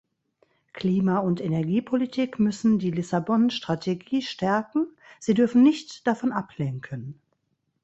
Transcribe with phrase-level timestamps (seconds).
[0.73, 4.87] Klima- und Energiepolitik müssen die Lissabon-Strategie stärken,
[5.19, 7.21] sie dürfen nicht davon ablenken.